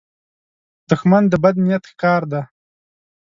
[0.89, 2.41] دښمن د بد نیت ښکار دی